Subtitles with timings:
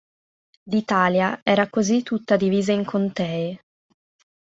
[0.65, 3.61] L'Italia era così tutta divisa in contee.